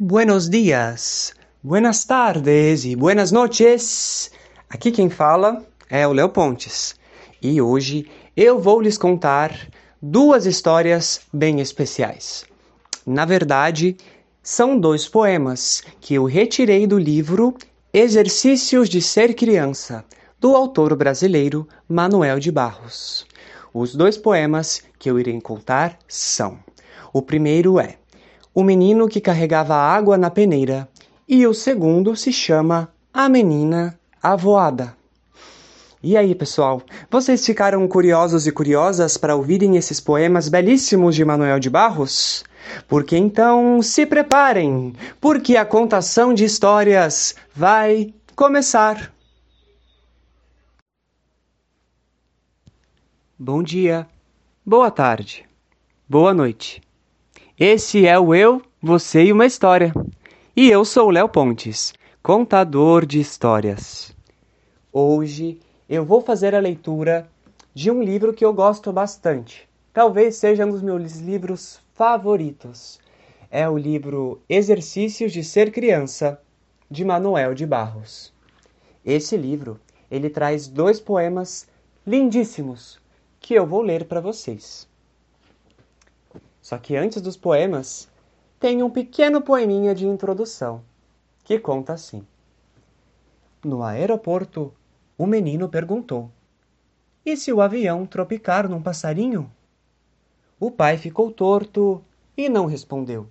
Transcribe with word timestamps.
Buenos 0.00 0.48
dias, 0.48 1.34
buenas 1.60 2.04
tardes 2.04 2.84
e 2.84 2.94
buenas 2.94 3.32
noches. 3.32 4.30
Aqui 4.70 4.92
quem 4.92 5.10
fala 5.10 5.66
é 5.90 6.06
o 6.06 6.12
Léo 6.12 6.28
Pontes 6.28 6.94
e 7.42 7.60
hoje 7.60 8.08
eu 8.36 8.60
vou 8.60 8.80
lhes 8.80 8.96
contar 8.96 9.50
duas 10.00 10.46
histórias 10.46 11.22
bem 11.32 11.58
especiais. 11.58 12.44
Na 13.04 13.24
verdade, 13.24 13.96
são 14.40 14.78
dois 14.78 15.08
poemas 15.08 15.82
que 16.00 16.14
eu 16.14 16.26
retirei 16.26 16.86
do 16.86 16.96
livro 16.96 17.56
Exercícios 17.92 18.88
de 18.88 19.02
Ser 19.02 19.34
Criança, 19.34 20.04
do 20.38 20.54
autor 20.54 20.94
brasileiro 20.94 21.66
Manuel 21.88 22.38
de 22.38 22.52
Barros. 22.52 23.26
Os 23.74 23.96
dois 23.96 24.16
poemas 24.16 24.80
que 24.96 25.10
eu 25.10 25.18
irei 25.18 25.40
contar 25.40 25.98
são: 26.06 26.56
o 27.12 27.20
primeiro 27.20 27.80
é 27.80 27.96
O 28.58 28.64
Menino 28.64 29.08
que 29.08 29.20
Carregava 29.20 29.76
Água 29.76 30.18
na 30.18 30.30
Peneira, 30.30 30.88
e 31.28 31.46
o 31.46 31.54
segundo 31.54 32.16
se 32.16 32.32
chama 32.32 32.92
A 33.14 33.28
Menina 33.28 33.96
Avoada. 34.20 34.96
E 36.02 36.16
aí, 36.16 36.34
pessoal, 36.34 36.82
vocês 37.08 37.46
ficaram 37.46 37.86
curiosos 37.86 38.48
e 38.48 38.50
curiosas 38.50 39.16
para 39.16 39.36
ouvirem 39.36 39.76
esses 39.76 40.00
poemas 40.00 40.48
belíssimos 40.48 41.14
de 41.14 41.24
Manuel 41.24 41.60
de 41.60 41.70
Barros? 41.70 42.44
Porque 42.88 43.16
então 43.16 43.80
se 43.80 44.04
preparem, 44.04 44.92
porque 45.20 45.56
a 45.56 45.64
contação 45.64 46.34
de 46.34 46.44
histórias 46.44 47.36
vai 47.54 48.12
começar. 48.34 49.14
Bom 53.38 53.62
dia, 53.62 54.04
boa 54.66 54.90
tarde, 54.90 55.46
boa 56.08 56.34
noite. 56.34 56.87
Esse 57.60 58.06
é 58.06 58.16
o 58.16 58.32
Eu, 58.32 58.62
Você 58.80 59.24
e 59.24 59.32
uma 59.32 59.44
História. 59.44 59.92
E 60.54 60.70
eu 60.70 60.84
sou 60.84 61.08
o 61.08 61.10
Léo 61.10 61.28
Pontes, 61.28 61.92
contador 62.22 63.04
de 63.04 63.18
histórias. 63.18 64.14
Hoje 64.92 65.58
eu 65.88 66.04
vou 66.04 66.20
fazer 66.20 66.54
a 66.54 66.60
leitura 66.60 67.28
de 67.74 67.90
um 67.90 68.00
livro 68.00 68.32
que 68.32 68.44
eu 68.44 68.52
gosto 68.52 68.92
bastante. 68.92 69.68
Talvez 69.92 70.36
seja 70.36 70.64
um 70.64 70.70
dos 70.70 70.82
meus 70.82 71.16
livros 71.16 71.80
favoritos. 71.94 73.00
É 73.50 73.68
o 73.68 73.76
livro 73.76 74.40
Exercícios 74.48 75.32
de 75.32 75.42
Ser 75.42 75.72
Criança, 75.72 76.40
de 76.88 77.04
Manuel 77.04 77.54
de 77.54 77.66
Barros. 77.66 78.32
Esse 79.04 79.36
livro, 79.36 79.80
ele 80.08 80.30
traz 80.30 80.68
dois 80.68 81.00
poemas 81.00 81.66
lindíssimos 82.06 83.00
que 83.40 83.54
eu 83.54 83.66
vou 83.66 83.82
ler 83.82 84.04
para 84.04 84.20
vocês. 84.20 84.86
Só 86.68 86.76
que 86.76 86.94
antes 86.94 87.22
dos 87.22 87.34
poemas, 87.34 88.10
tem 88.60 88.82
um 88.82 88.90
pequeno 88.90 89.40
poeminha 89.40 89.94
de 89.94 90.06
introdução 90.06 90.82
que 91.42 91.58
conta 91.58 91.94
assim: 91.94 92.26
No 93.64 93.82
aeroporto, 93.82 94.70
o 95.16 95.24
menino 95.24 95.66
perguntou: 95.70 96.30
E 97.24 97.38
se 97.38 97.50
o 97.54 97.62
avião 97.62 98.04
tropicar 98.04 98.68
num 98.68 98.82
passarinho? 98.82 99.50
O 100.60 100.70
pai 100.70 100.98
ficou 100.98 101.32
torto 101.32 102.04
e 102.36 102.50
não 102.50 102.66
respondeu. 102.66 103.26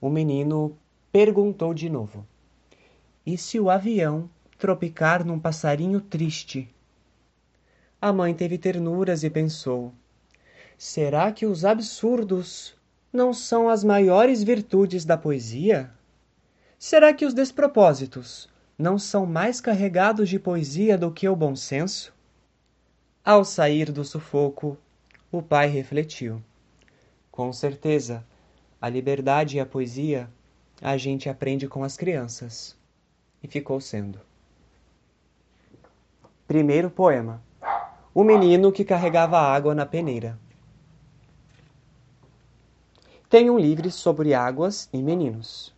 O 0.00 0.08
menino 0.08 0.78
perguntou 1.10 1.74
de 1.74 1.90
novo: 1.90 2.24
E 3.26 3.36
se 3.36 3.58
o 3.58 3.68
avião 3.68 4.30
tropicar 4.56 5.24
num 5.24 5.40
passarinho 5.40 6.00
triste? 6.00 6.72
A 8.00 8.12
mãe 8.12 8.32
teve 8.32 8.56
ternuras 8.56 9.24
e 9.24 9.30
pensou: 9.30 9.92
será 10.84 11.30
que 11.30 11.46
os 11.46 11.64
absurdos 11.64 12.74
não 13.12 13.32
são 13.32 13.68
as 13.68 13.84
maiores 13.84 14.42
virtudes 14.42 15.04
da 15.04 15.16
poesia? 15.16 15.88
Será 16.76 17.14
que 17.14 17.24
os 17.24 17.32
despropósitos 17.32 18.48
não 18.76 18.98
são 18.98 19.24
mais 19.24 19.60
carregados 19.60 20.28
de 20.28 20.40
poesia 20.40 20.98
do 20.98 21.12
que 21.12 21.28
o 21.28 21.36
bom 21.36 21.54
senso? 21.54 22.12
Ao 23.24 23.44
sair 23.44 23.92
do 23.92 24.04
sufoco, 24.04 24.76
o 25.30 25.40
pai 25.40 25.68
refletiu. 25.68 26.42
Com 27.30 27.52
certeza, 27.52 28.26
a 28.80 28.88
liberdade 28.88 29.58
e 29.58 29.60
a 29.60 29.64
poesia 29.64 30.28
a 30.80 30.96
gente 30.96 31.28
aprende 31.28 31.68
com 31.68 31.84
as 31.84 31.96
crianças. 31.96 32.76
E 33.40 33.46
ficou 33.46 33.80
sendo. 33.80 34.18
Primeiro 36.48 36.90
poema 36.90 37.40
o 38.12 38.24
menino 38.24 38.72
que 38.72 38.84
carregava 38.84 39.38
água 39.38 39.76
na 39.76 39.86
peneira. 39.86 40.36
Tenho 43.32 43.54
um 43.54 43.58
livro 43.58 43.90
sobre 43.90 44.34
águas 44.34 44.90
e 44.92 45.00
meninos. 45.00 45.74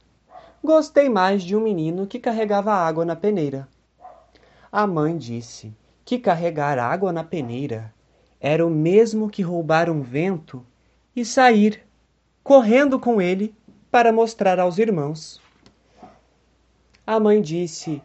Gostei 0.60 1.08
mais 1.08 1.40
de 1.40 1.54
um 1.54 1.60
menino 1.60 2.04
que 2.04 2.18
carregava 2.18 2.72
água 2.72 3.04
na 3.04 3.14
peneira. 3.14 3.68
A 4.72 4.88
mãe 4.88 5.16
disse 5.16 5.72
que 6.04 6.18
carregar 6.18 6.80
água 6.80 7.12
na 7.12 7.22
peneira 7.22 7.94
era 8.40 8.66
o 8.66 8.68
mesmo 8.68 9.30
que 9.30 9.40
roubar 9.40 9.88
um 9.88 10.00
vento 10.00 10.66
e 11.14 11.24
sair 11.24 11.86
correndo 12.42 12.98
com 12.98 13.22
ele 13.22 13.54
para 13.88 14.12
mostrar 14.12 14.58
aos 14.58 14.76
irmãos. 14.76 15.40
A 17.06 17.20
mãe 17.20 17.40
disse 17.40 18.02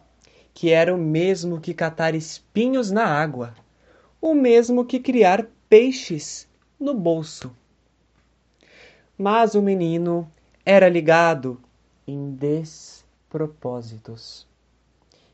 que 0.54 0.70
era 0.70 0.94
o 0.94 0.96
mesmo 0.96 1.60
que 1.60 1.74
catar 1.74 2.14
espinhos 2.14 2.92
na 2.92 3.04
água 3.04 3.52
o 4.22 4.32
mesmo 4.32 4.84
que 4.84 5.00
criar 5.00 5.44
peixes 5.68 6.48
no 6.78 6.94
bolso. 6.94 7.50
Mas 9.22 9.54
o 9.54 9.60
menino 9.60 10.32
era 10.64 10.88
ligado 10.88 11.60
em 12.06 12.30
despropósitos. 12.30 14.48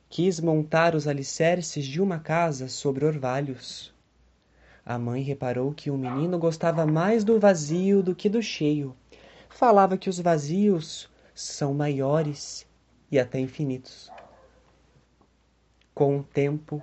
Quis 0.09 0.41
montar 0.41 0.97
os 0.97 1.07
alicerces 1.07 1.87
de 1.87 2.03
uma 2.03 2.19
casa 2.19 2.69
sobre 2.69 3.05
orvalhos. 3.05 3.95
A 4.85 4.99
mãe 4.99 5.23
reparou 5.23 5.73
que 5.73 5.89
o 5.89 5.97
menino 5.97 6.37
gostava 6.37 6.85
mais 6.85 7.23
do 7.23 7.39
vazio 7.39 8.03
do 8.03 8.13
que 8.13 8.29
do 8.29 8.43
cheio. 8.43 8.93
Falava 9.49 9.97
que 9.97 10.11
os 10.11 10.19
vazios 10.19 11.09
são 11.33 11.73
maiores 11.73 12.67
e 13.09 13.21
até 13.21 13.39
infinitos. 13.39 14.11
Com 15.95 16.19
o 16.19 16.25
tempo, 16.25 16.83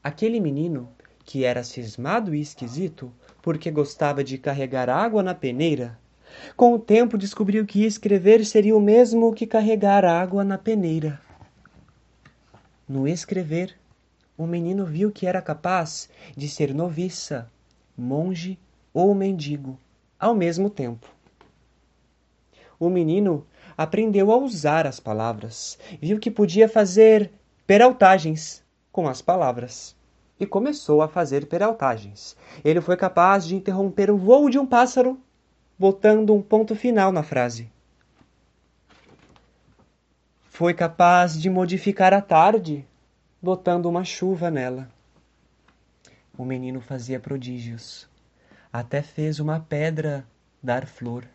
aquele 0.00 0.38
menino 0.38 0.88
que 1.24 1.44
era 1.44 1.64
cismado 1.64 2.32
e 2.32 2.40
esquisito 2.40 3.12
porque 3.42 3.72
gostava 3.72 4.22
de 4.22 4.38
carregar 4.38 4.88
água 4.88 5.20
na 5.20 5.34
peneira, 5.34 5.98
com 6.56 6.74
o 6.74 6.78
tempo 6.78 7.18
descobriu 7.18 7.66
que 7.66 7.84
escrever 7.84 8.44
seria 8.44 8.76
o 8.76 8.80
mesmo 8.80 9.32
que 9.32 9.46
carregar 9.46 10.04
água 10.04 10.44
na 10.44 10.58
peneira. 10.58 11.20
No 12.88 13.08
escrever, 13.08 13.76
o 14.36 14.46
menino 14.46 14.84
viu 14.84 15.10
que 15.10 15.26
era 15.26 15.40
capaz 15.40 16.08
de 16.36 16.48
ser 16.48 16.74
noviça, 16.74 17.50
monge 17.96 18.58
ou 18.92 19.14
mendigo 19.14 19.78
ao 20.18 20.34
mesmo 20.34 20.68
tempo. 20.70 21.08
O 22.78 22.88
menino 22.88 23.46
aprendeu 23.76 24.30
a 24.32 24.36
usar 24.36 24.86
as 24.86 25.00
palavras, 25.00 25.78
viu 26.00 26.18
que 26.18 26.30
podia 26.30 26.68
fazer 26.68 27.30
peraltagens 27.66 28.62
com 28.92 29.08
as 29.08 29.22
palavras 29.22 29.96
e 30.38 30.46
começou 30.46 31.02
a 31.02 31.08
fazer 31.08 31.46
peraltagens. 31.46 32.36
Ele 32.64 32.80
foi 32.80 32.96
capaz 32.96 33.46
de 33.46 33.56
interromper 33.56 34.10
o 34.10 34.18
voo 34.18 34.50
de 34.50 34.58
um 34.58 34.66
pássaro, 34.66 35.18
botando 35.78 36.32
um 36.32 36.40
ponto 36.40 36.74
final 36.74 37.10
na 37.10 37.22
frase. 37.22 37.70
Foi 40.44 40.72
capaz 40.72 41.40
de 41.40 41.50
modificar 41.50 42.14
a 42.14 42.20
tarde, 42.20 42.86
botando 43.42 43.86
uma 43.86 44.04
chuva 44.04 44.50
nela. 44.50 44.88
O 46.38 46.44
menino 46.44 46.80
fazia 46.80 47.18
prodígios. 47.18 48.08
Até 48.72 49.02
fez 49.02 49.40
uma 49.40 49.60
pedra 49.60 50.26
dar 50.62 50.86
flor. 50.86 51.28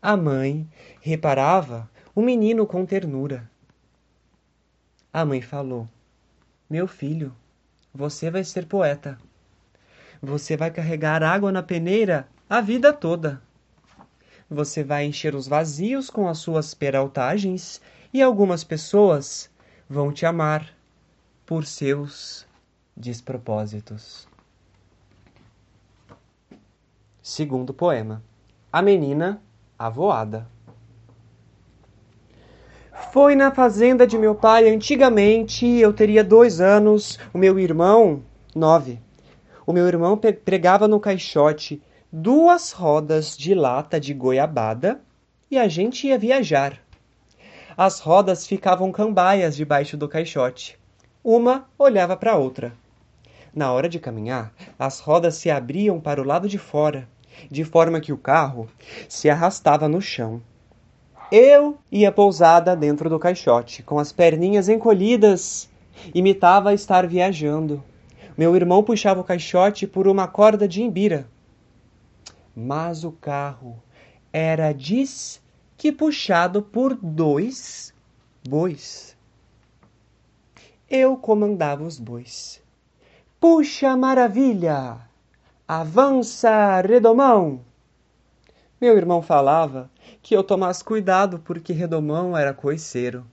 A 0.00 0.16
mãe 0.16 0.68
reparava 1.00 1.90
o 2.14 2.22
menino 2.22 2.66
com 2.66 2.86
ternura. 2.86 3.50
A 5.12 5.24
mãe 5.24 5.40
falou: 5.42 5.88
Meu 6.70 6.86
filho, 6.86 7.34
você 7.92 8.30
vai 8.30 8.44
ser 8.44 8.66
poeta. 8.66 9.18
Você 10.22 10.56
vai 10.56 10.70
carregar 10.70 11.22
água 11.22 11.50
na 11.50 11.62
peneira 11.62 12.28
a 12.48 12.60
vida 12.60 12.92
toda. 12.92 13.42
Você 14.48 14.84
vai 14.84 15.04
encher 15.04 15.34
os 15.34 15.48
vazios 15.48 16.08
com 16.08 16.28
as 16.28 16.38
suas 16.38 16.72
peraltagens 16.74 17.80
e 18.14 18.22
algumas 18.22 18.62
pessoas 18.62 19.50
vão 19.88 20.12
te 20.12 20.24
amar 20.24 20.72
por 21.44 21.66
seus 21.66 22.46
despropósitos. 22.96 24.28
Segundo 27.20 27.74
poema: 27.74 28.22
A 28.72 28.80
Menina 28.80 29.42
Avoada. 29.76 30.46
Foi 33.12 33.34
na 33.34 33.50
fazenda 33.50 34.06
de 34.06 34.16
meu 34.16 34.34
pai 34.34 34.70
antigamente, 34.70 35.66
eu 35.66 35.92
teria 35.92 36.24
dois 36.24 36.60
anos, 36.60 37.18
o 37.34 37.38
meu 37.38 37.58
irmão, 37.58 38.22
nove. 38.54 39.00
O 39.66 39.72
meu 39.72 39.86
irmão 39.86 40.16
pregava 40.16 40.86
no 40.86 41.00
caixote 41.00 41.82
duas 42.18 42.72
rodas 42.72 43.36
de 43.36 43.54
lata 43.54 44.00
de 44.00 44.14
goiabada 44.14 45.02
e 45.50 45.58
a 45.58 45.68
gente 45.68 46.06
ia 46.06 46.18
viajar. 46.18 46.80
As 47.76 48.00
rodas 48.00 48.46
ficavam 48.46 48.90
cambaias 48.90 49.54
debaixo 49.54 49.98
do 49.98 50.08
caixote. 50.08 50.78
Uma 51.22 51.68
olhava 51.78 52.16
para 52.16 52.32
a 52.32 52.36
outra. 52.36 52.72
Na 53.54 53.70
hora 53.70 53.86
de 53.86 53.98
caminhar, 53.98 54.50
as 54.78 54.98
rodas 54.98 55.34
se 55.34 55.50
abriam 55.50 56.00
para 56.00 56.18
o 56.18 56.24
lado 56.24 56.48
de 56.48 56.56
fora, 56.56 57.06
de 57.50 57.64
forma 57.64 58.00
que 58.00 58.14
o 58.14 58.18
carro 58.18 58.66
se 59.10 59.28
arrastava 59.28 59.86
no 59.86 60.00
chão. 60.00 60.40
Eu 61.30 61.76
ia 61.92 62.10
pousada 62.10 62.74
dentro 62.74 63.10
do 63.10 63.18
caixote, 63.18 63.82
com 63.82 63.98
as 63.98 64.10
perninhas 64.10 64.70
encolhidas, 64.70 65.68
imitava 66.14 66.72
estar 66.72 67.06
viajando. 67.06 67.84
Meu 68.38 68.56
irmão 68.56 68.82
puxava 68.82 69.20
o 69.20 69.24
caixote 69.24 69.86
por 69.86 70.08
uma 70.08 70.26
corda 70.26 70.66
de 70.66 70.82
imbira. 70.82 71.26
Mas 72.58 73.04
o 73.04 73.12
carro 73.12 73.82
era 74.32 74.72
diz 74.72 75.42
que 75.76 75.92
puxado 75.92 76.62
por 76.62 76.94
dois 76.94 77.92
bois. 78.48 79.14
Eu 80.88 81.18
comandava 81.18 81.84
os 81.84 81.98
bois. 81.98 82.62
Puxa, 83.38 83.94
maravilha! 83.94 85.06
Avança, 85.68 86.80
redomão! 86.80 87.60
Meu 88.80 88.96
irmão 88.96 89.20
falava 89.20 89.90
que 90.22 90.34
eu 90.34 90.42
tomasse 90.42 90.82
cuidado 90.82 91.38
porque 91.40 91.74
redomão 91.74 92.34
era 92.34 92.54
coiceiro. 92.54 93.26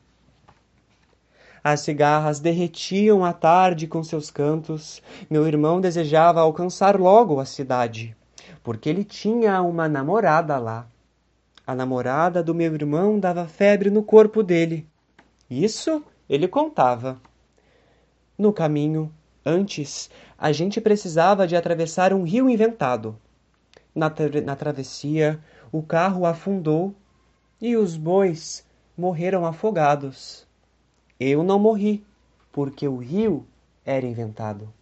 As 1.64 1.80
cigarras 1.80 2.42
derretiam 2.42 3.24
à 3.24 3.32
tarde 3.32 3.88
com 3.88 4.04
seus 4.04 4.30
cantos. 4.30 5.02
Meu 5.30 5.48
irmão 5.48 5.80
desejava 5.80 6.42
alcançar 6.42 7.00
logo 7.00 7.40
a 7.40 7.46
cidade, 7.46 8.18
porque 8.64 8.90
ele 8.90 9.04
tinha 9.04 9.62
uma 9.62 9.90
namorada 9.90 10.58
lá. 10.58 10.88
A 11.68 11.76
namorada 11.76 12.42
do 12.42 12.56
meu 12.56 12.74
irmão 12.74 13.20
dava 13.20 13.46
febre 13.46 13.90
no 13.90 14.02
corpo 14.02 14.42
dele. 14.42 14.88
Isso 15.50 16.04
ele 16.30 16.48
contava. 16.48 17.22
No 18.38 18.52
caminho, 18.54 19.14
antes, 19.46 20.10
a 20.38 20.52
gente 20.52 20.82
precisava 20.82 21.46
de 21.46 21.56
atravessar 21.56 22.14
um 22.14 22.24
rio 22.24 22.50
inventado. 22.50 23.18
Na, 23.94 24.10
tra 24.10 24.42
na 24.42 24.56
travessia, 24.56 25.40
o 25.72 25.84
carro 25.84 26.26
afundou 26.26 26.96
e 27.62 27.76
os 27.76 27.96
bois 27.96 28.66
morreram 28.98 29.46
afogados. 29.46 30.48
Eu 31.20 31.44
não 31.44 31.60
morri, 31.60 32.04
porque 32.52 32.88
o 32.88 32.98
rio 32.98 33.46
era 33.86 34.06
inventado. 34.06 34.74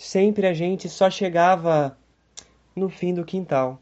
Sempre 0.00 0.46
a 0.46 0.54
gente 0.54 0.88
só 0.88 1.10
chegava 1.10 1.98
no 2.74 2.88
fim 2.88 3.12
do 3.12 3.24
quintal. 3.24 3.80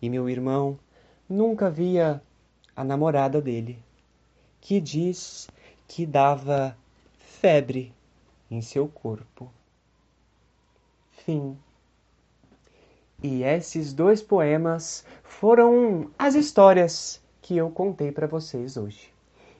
E 0.00 0.08
meu 0.08 0.30
irmão 0.30 0.78
nunca 1.28 1.68
via 1.68 2.22
a 2.76 2.84
namorada 2.84 3.42
dele, 3.42 3.76
que 4.60 4.80
diz 4.80 5.48
que 5.88 6.06
dava 6.06 6.76
febre 7.18 7.92
em 8.48 8.62
seu 8.62 8.86
corpo. 8.86 9.50
Fim. 11.10 11.58
E 13.20 13.42
esses 13.42 13.92
dois 13.92 14.22
poemas 14.22 15.04
foram 15.24 16.12
as 16.16 16.36
histórias 16.36 17.20
que 17.42 17.56
eu 17.56 17.72
contei 17.72 18.12
para 18.12 18.28
vocês 18.28 18.76
hoje. 18.76 19.12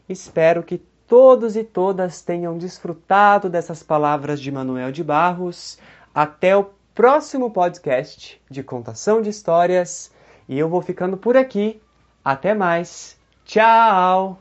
Espero 0.09 0.62
que 0.62 0.81
todos 1.14 1.55
e 1.55 1.62
todas 1.62 2.22
tenham 2.22 2.58
desfrutado 2.58 3.49
dessas 3.49 3.84
palavras 3.84 4.40
de 4.40 4.50
Manuel 4.50 4.90
de 4.90 5.05
Barros. 5.05 5.78
Até 6.12 6.56
o 6.56 6.70
próximo 6.93 7.52
podcast 7.52 8.43
de 8.50 8.64
contação 8.64 9.22
de 9.22 9.31
histórias. 9.31 10.11
E 10.49 10.58
eu 10.58 10.69
vou 10.69 10.82
ficando 10.82 11.16
por 11.16 11.37
aqui. 11.37 11.81
Até 12.25 12.52
mais. 12.52 13.16
Tchau! 13.44 14.40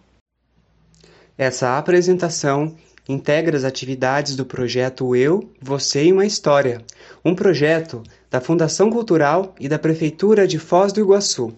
Essa 1.37 1.77
apresentação 1.77 2.75
integra 3.07 3.55
as 3.55 3.65
atividades 3.65 4.35
do 4.35 4.43
projeto 4.43 5.15
Eu, 5.15 5.47
Você 5.61 6.05
e 6.05 6.11
uma 6.11 6.25
História, 6.25 6.81
um 7.23 7.35
projeto 7.35 8.01
da 8.31 8.41
Fundação 8.41 8.89
Cultural 8.89 9.53
e 9.59 9.69
da 9.69 9.77
Prefeitura 9.77 10.47
de 10.47 10.57
Foz 10.57 10.91
do 10.91 11.01
Iguaçu. 11.01 11.53